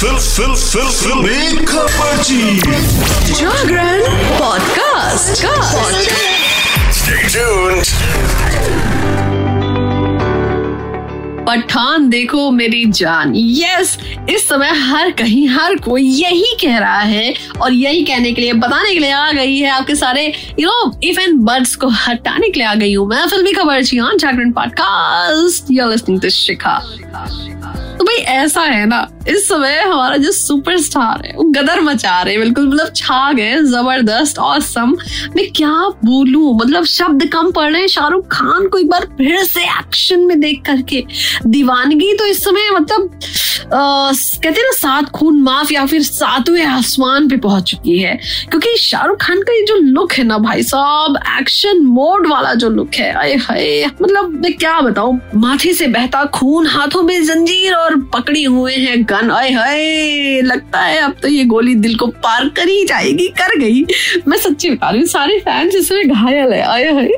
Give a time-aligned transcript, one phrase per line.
[0.00, 2.56] Fill फिल फिल फिल। खबरची
[3.32, 4.02] Jagran
[4.38, 5.44] podcast
[7.00, 7.90] Stay tuned.
[11.46, 13.98] Pathaan देखो मेरी जान। यस
[14.30, 18.52] इस समय हर कहीं हर कोई यही कह रहा है और यही कहने के लिए
[18.52, 22.48] बताने के लिए आ गई है आपके सारे you know if and birds को हटाने
[22.48, 26.30] के लिए आ गई हूँ मैं। फिल्मी खबर जी on Jagran podcast you listening to
[26.30, 26.82] Shikha
[28.20, 32.92] ऐसा है ना इस समय हमारा जो सुपरस्टार है वो गदर मचा रहे बिल्कुल मतलब
[32.96, 34.96] छा गए ज़बरदस्त और सम
[35.36, 35.72] मैं क्या
[36.04, 40.38] बोलूँ मतलब शब्द कम पड़ रहे शाहरुख खान को एक बार फिर से एक्शन में
[40.40, 41.04] देख करके।
[41.46, 43.10] दीवानगी तो इस समय मतलब
[43.72, 48.14] आ, कहते हैं ना सात खून माफ़ या फिर सातवें आसमान पे पहुँच चुकी है।
[48.50, 52.70] क्योंकि शाहरुख खान का ये जो लुक है ना भाई साहब एक्शन मोड वाला जो
[52.70, 57.74] लुक है अरे हाय मतलब मैं क्या बताऊँ माथे से बहता खून हाथों में जंजीर
[57.74, 62.06] और पकड़ी हुए हैं गन। अरे हाय लगता है अब तो ये गोली दिल को
[62.24, 63.84] पार कर ही जाएगी कर गई।
[64.28, 67.10] मैं सच्ची बता रही हूँ सारे फैंस इसमें घायल है। अरे हाय।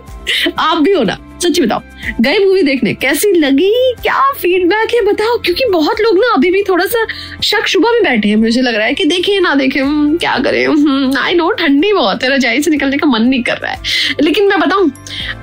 [0.59, 1.19] आप भी हो ना?
[1.43, 1.81] सच्ची बताओ
[2.21, 3.71] गए मूवी देखने कैसी लगी?
[4.03, 5.37] क्या फीडबैक है बताओ?
[5.39, 7.05] क्योंकि बहुत लोग ना अभी भी थोड़ा सा
[7.45, 10.37] शक शुबा में बैठे हैं मुझे लग रहा है कि देखे ना देखें हम्म, क्या
[10.39, 14.17] करें आई नो ठंडी बहुत है रजाई से निकलने का मन नहीं कर रहा है।
[14.21, 14.91] लेकिन मैं बताऊँ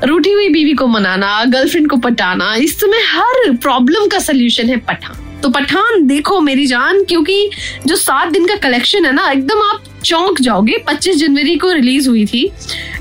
[0.03, 4.77] रूठी हुई बीवी को मनाना गर्लफ्रेंड को पटाना इस समय हर प्रॉब्लम का सोल्यूशन है
[4.77, 7.49] पठान। तो पठान, देखो मेरी जान, क्योंकि
[7.87, 12.07] जो सात दिन का कलेक्शन है ना, एकदम आप चौंक जाओगे। 25 जनवरी को रिलीज़
[12.09, 12.43] हुई थी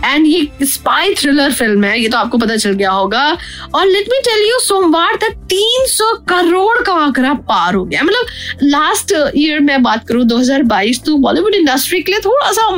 [0.04, 3.26] एंड ये स्पाई थ्रिलर फ़िल्म है, ये तो आपको पता चल गया होगा।
[3.74, 8.62] और लेट मी टेल यू सोमवार तक 300 करोड़ का आंकड़ा पार हो गया। मतलब
[8.62, 12.68] लास्ट ईयर मैं बात करूँ 2022 तो बॉलीवुड इंडस्ट्री के लिए थोड़ा सा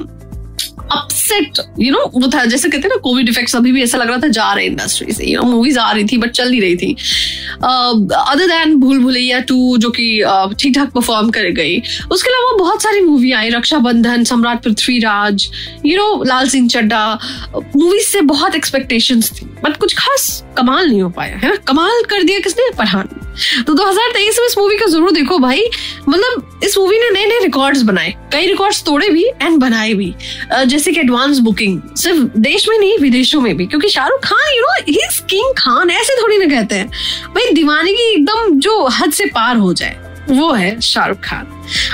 [0.92, 4.08] अपसेट यू नो वो था, जैसे कहते हैं ना कोविड इफेक्ट्स अभी भी ऐसा लग
[4.08, 6.60] रहा था, जा रहे इंडस्ट्री से यू नो मूवीज़ आ रही थी बट चल नहीं
[6.60, 6.92] रही थी।
[7.54, 10.06] अदर देन भूल भुलैया टू जो कि
[10.60, 11.78] ठीक ठाक परफॉर्म कर गई,
[12.12, 15.48] उसके अलावा बहुत सारी movie I, Raksha Bandhan, Samrat Prithviraj
[15.86, 17.18] you know Lal Singh Chaddha
[17.56, 21.56] movies से बहुत एक्सपेक्टेशंस थी बट कुछ खास कमाल नहीं हो पाया, है ना?
[21.66, 22.70] कमाल कर दिया किसने?
[22.78, 23.08] पठान
[23.66, 25.62] तो 2023 में इस मूवी को ज़रूर देखो भाई।
[26.08, 30.12] मतलब इस मूवी ने नए नए रिकॉर्ड्स बनाए। कई रिकॉर्ड्स तोड़े भी एंड बनाए भी।
[30.66, 34.62] जैसे कि एडवांस बुकिंग सिर्फ़ देश में नहीं, विदेशों में भी। क्योंकि Shahrukh Khan you
[34.62, 36.88] know he king Khan ऐसे थोड़ी ना कहते हैं।
[37.34, 39.96] भाई दीवानी की एकदम जो हद से पार हो जाए,
[40.30, 41.46] वो है शाहरुख खान।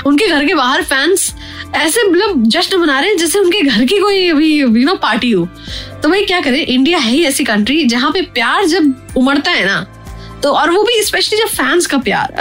[0.05, 1.33] उनके घर के बाहर फैंस
[1.75, 5.31] ऐसे मतलब जश्न मना रहे हैं जैसे उनके घर की कोई अभी यू नो पार्टी
[5.31, 5.45] हो।
[6.03, 6.65] तो भाई, क्या करें?
[6.65, 9.85] इंडिया है ही ऐसी कंट्री जहाँ पे प्यार जब उमड़ता है ना
[10.43, 12.33] तो और वो भी स्पेशली जब फैंस का प्यार।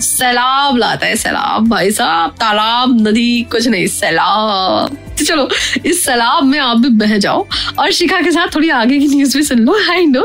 [0.00, 5.48] सैलाब लाता है, सैलाब भाई साहब। तालाब, नदी, कुछ नहीं, सैलाब। तो चलो,
[5.86, 7.46] इस सैलाब में आप भी बह जाओ।
[7.78, 10.22] और शिखा के साथ थोड़ी आगे की न्यूज़ भी सुन लो। आई नो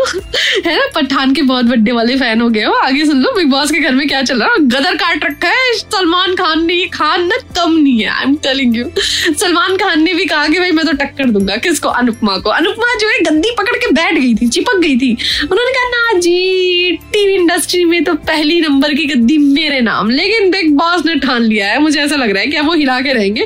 [0.66, 0.86] है ना?
[0.96, 3.80] पठान के बहुत बड्डे वाले फ़ैन हो गए हो। आगे सुन लो बिग बॉस के
[3.80, 4.60] घर में क्या चल रहा है?
[4.60, 8.78] गदर काट रखा है। सलमान खान ने खान ना कम नहीं है I am telling
[8.78, 8.86] you
[9.34, 11.90] Salman Khan ने भी कहा कि भाई, मैं तो टक्कर दूँगा किसको?
[11.90, 15.18] अनुपमा को। अनुपमा जो है, गद्दी पकड़ के बैठ गई थी, चिपक गई थी।
[15.52, 16.72] उन्होंने कहा, ना जी
[17.13, 21.41] टीवी इंडस्ट्री में तो पहली नंबर की गद्दी मेरे नाम। लेकिन बिग बॉस ने ठान
[21.41, 23.41] लिया है। मुझे ऐसा लग रहा है कि अब वो हिला के रहेंगे।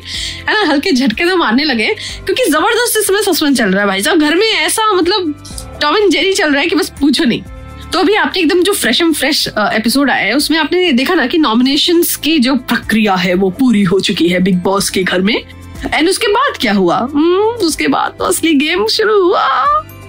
[0.50, 0.72] है ना?
[0.72, 1.88] हल्के झटके तो मारने लगे
[2.26, 5.34] क्योंकि ज़बरदस्त इसमें सस्पेंस चल रहा है भाई साहब। घर में ऐसा मतलब
[5.82, 7.42] टॉम एंड जेरी चल रहा है कि बस पूछो नहीं।
[7.94, 11.28] तो अभी आपने एकदम जो फ्रेश एंड फ्रेश एपिसोड आया है उसमें आपने देखा ना
[11.28, 15.22] कि नॉमिनेशन की जो प्रक्रिया है वो पूरी हो चुकी है बिग बॉस के घर
[15.22, 15.36] में।
[15.94, 17.00] एंड उसके बाद क्या हुआ?
[17.08, 19.46] hmm, उसके बाद तो असली गेम शुरू हुआ।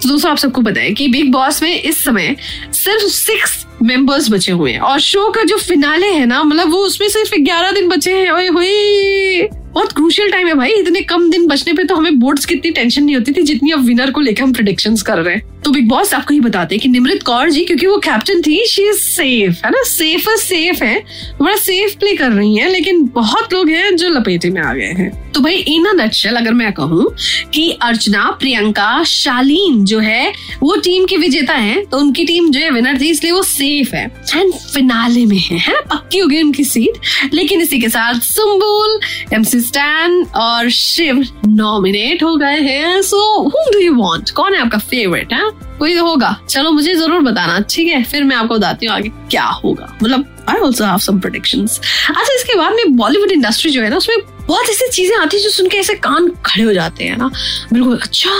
[0.02, 2.36] तो दोस्तों, आप सबको पता है कि बिग बॉस में इस समय
[2.72, 6.78] सिर्फ़ सिक्स मेंबर्स बचे हुए हैं। और शो का जो फिनाले है ना मतलब वो
[6.78, 9.48] उसमें सिर्फ़ ग्यारह दिन बचे हैं। ओए होए!
[9.74, 12.70] बहुत क्रूशियल टाइम है भाई। इतने कम दिन बचने पे तो हमें बोर्ड्स की इतनी
[12.70, 15.70] टेंशन नहीं होती थी जितनी अब विनर को लेकर हम प्रिडिक्शन कर रहे हैं। तो
[15.70, 18.96] बिग बॉस आपको ही बताते कि निमृत कौर जी क्योंकि वो कैप्टन थी शी इज़
[18.96, 19.82] सेफ़ है ना?
[19.84, 20.98] सेफ़ सेफ़ है।
[21.40, 24.92] बड़ा सेफ़ प्ले कर रही है लेकिन बहुत लोग हैं जो लपेटे में आ गए
[24.98, 27.10] हैं। तो भाई इन नटशल अगर मैं कहूँ
[27.54, 32.60] कि अर्चना प्रियंका शालीन जो है वो टीम की विजेता है तो उनकी टीम जो
[32.60, 34.04] है विनर थी इसलिए वो सेफ़ है।
[34.34, 35.80] एंड फिनाले में है, है ना?
[35.94, 38.98] पक्की हो गई उनकी सीट लेकिन इसी के साथ सुम्बुल
[39.34, 43.02] एमसी स्टैन और शिव नॉमिनेट हो गए हैं.
[43.02, 45.50] So who do you want कौन है आपका फेवरेट है?
[45.78, 46.34] कोई तो होगा.
[46.48, 48.02] चलो, मुझे ज़रूर बताना, ठीक है?
[48.04, 49.96] फिर मैं आपको बताती हूँ आगे क्या होगा.
[50.02, 51.78] मतलब I also have some productions
[52.08, 55.42] अच्छा इसके बाद में बॉलीवुड इंडस्ट्री जो है ना, उसमें बहुत ऐसी चीज़ें आती है
[55.42, 57.30] जो सुन के ऐसे कान खड़े हो जाते हैं ना.
[57.72, 58.30] बिल्कुल अच्छा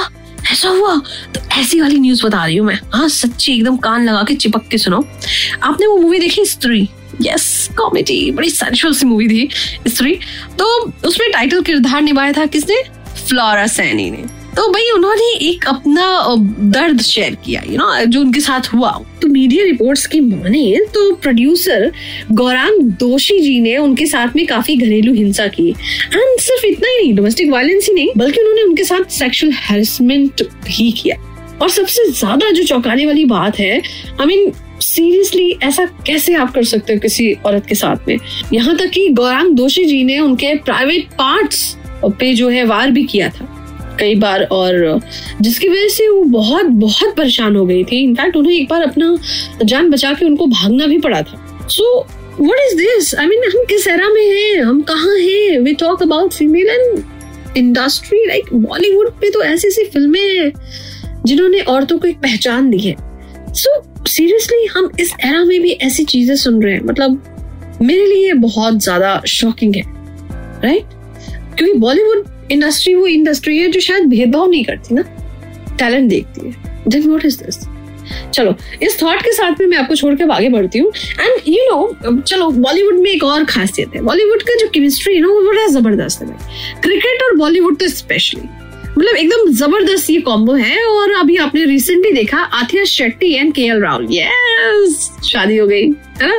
[0.52, 0.96] ऐसा हुआ?
[1.34, 2.78] तो ऐसी वाली न्यूज़ बता रही हूँ मैं.
[2.94, 5.04] हाँ सच्ची, एकदम कान लगा के चिपक के सुनो.
[5.62, 6.88] आपने वो मूवी देखी स्त्री
[7.22, 9.48] यस कॉमेडी बड़ी सेंशुअल सी मूवी थी
[9.88, 10.18] स्त्री
[10.58, 10.66] तो
[11.08, 12.82] उसमें टाइटल किरदार निभाया था किसने?
[13.28, 14.24] फ्लोरा सैनी ने।
[14.56, 16.04] तो भाई उन्होंने एक अपना
[16.72, 18.90] दर्द शेयर किया यू नो जो उनके साथ हुआ।
[19.22, 21.90] तो मीडिया रिपोर्ट्स की माने तो प्रोड्यूसर
[22.32, 26.96] गौरांग दोषी जी ने उनके साथ में काफ़ी घरेलू हिंसा की। एंड सिर्फ़ इतना ही
[26.96, 31.16] नहीं डोमेस्टिक वायलेंस ही नहीं, बल्कि उन्होंने उनके साथ सेक्सुअल हेरसमेंट भी किया।
[31.62, 33.76] और सबसे ज़्यादा जो चौंकाने वाली बात है
[34.20, 38.18] आई मीन सीरियसली ऐसा कैसे आप कर सकते हो किसी औरत के साथ में?
[38.52, 43.04] यहाँ तक कि गौरांग दोषी जी ने उनके प्राइवेट पार्ट्स पे जो है वार भी
[43.04, 43.54] किया था।
[44.00, 45.00] कई बार और
[45.40, 49.16] जिसकी वजह से वो बहुत बहुत परेशान हो गई थी। इनफैक्ट उन्हें एक बार अपना
[49.64, 51.98] जान बचा के उनको भागना भी पड़ा था। So
[52.40, 54.62] what is this I mean हम किस एरा में हैं?
[54.62, 55.58] हम कहाँ हैं?
[55.58, 60.52] We talk about female and industry like Bollywood पे तो ऐसी ऐसी फ़िल्में हैं
[61.26, 62.94] जिन्होंने औरतों को एक पहचान दी है।
[63.58, 68.32] सो सीरियसली हम इस एरा में भी ऐसी चीज़ें सुन रहे हैं। मतलब मेरे लिए
[68.34, 69.82] बहुत ज़्यादा शॉकिंग है
[70.64, 70.96] राइट
[71.56, 75.02] क्योंकि बॉलीवुड इंडस्ट्री वो इंडस्ट्री है जो शायद भेदभाव नहीं करती ना।
[75.78, 77.58] टैलेंट देखती है। देन व्हाट इज़ दिस
[78.34, 81.64] चलो, इस थॉट के साथ में मैं आपको छोड़ के आगे बढ़ती हूँ। एंड यू
[81.64, 85.42] नो चलो बॉलीवुड में एक और खासियत है। बॉलीवुड का जो केमिस्ट्री है ना, वो
[85.42, 86.28] बड़ा ज़बरदस्त है
[86.82, 88.48] क्रिकेट और बॉलीवुड तो स्पेशली
[88.88, 93.62] मतलब एकदम ज़बरदस्त ये कॉम्बो है और अभी आपने रिसेंटली देखा Athiya Shetty and K
[93.62, 95.84] L Rahul yes शादी हो गई,
[96.22, 96.38] है ना?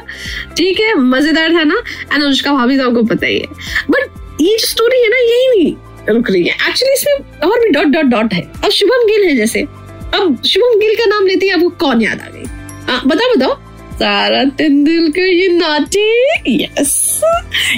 [0.57, 1.81] ठीक है, मज़ेदार था ना?
[2.13, 3.47] एंड अनुष्का भाभी तो आपको पता ही है।
[3.89, 7.69] बट ये जो स्टोरी है ना, यही नहीं रुक रही है। एक्चुअली इसमें और भी
[7.69, 11.45] डॉट डॉट डॉट है। अब शुभम गिल है जैसे। अब शुभम गिल का नाम लेते
[11.45, 12.45] ही आपको कौन याद आ गई?
[12.87, 13.55] हाँ बताओ बताओ।
[13.99, 17.21] सारा तेंदुलकर ये नाटी। Yes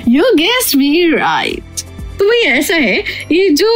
[0.07, 1.80] you guessed me right
[2.21, 2.97] तो वही ऐसा है,
[3.31, 3.69] ये जो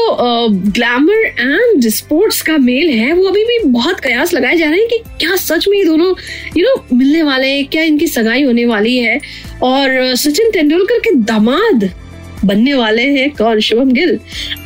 [0.69, 4.87] ग्लैमर एंड स्पोर्ट्स का मेल है, वो अभी भी बहुत कयास लगाए जा रहे हैं
[4.87, 6.13] कि क्या सच में ये दोनों
[6.57, 9.19] यू नो मिलने वाले हैं, क्या इनकी सगाई होने वाली है।
[9.63, 11.89] और सचिन तेंदुलकर के दामाद
[12.45, 13.59] बनने वाले हैं कौन?
[13.59, 14.19] शुभम गिल।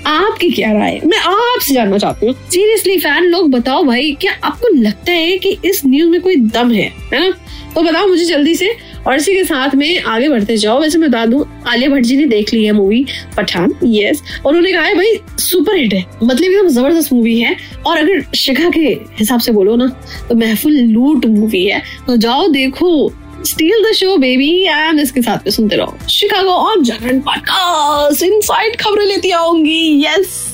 [0.07, 0.99] आपकी क्या राय?
[1.05, 5.57] मैं आपसे जानना चाहती हूँ। सीरियसली फ़ैन लोग बताओ भाई, क्या आपको लगता है कि
[5.65, 7.31] इस न्यूज़ में कोई दम है है ना?
[7.75, 8.73] तो बताओ मुझे जल्दी से।
[9.07, 12.17] और इसी के साथ में आगे बढ़ते जाओ। वैसे मैं बता दूँ, आलिया भट्ट जी
[12.17, 13.05] ने देख ली है मूवी
[13.37, 17.55] पठान यस और उन्होंने कहा है, भाई सुपर हिट है। मतलब एकदम ज़बरदस्त मूवी है।
[17.85, 18.85] और अगर शिखा के
[19.19, 19.87] हिसाब से बोलो ना
[20.29, 23.11] तो महफुल लूट मूवी है। तो जाओ, देखो
[23.45, 28.75] steal the show baby and इसके साथ में सुनते रहो। शिकागो ऑन जागरण पॉडकास्ट इनसाइड
[28.75, 30.45] खबरें लेती आऊँगी। Yes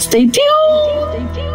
[0.00, 1.49] stay tuned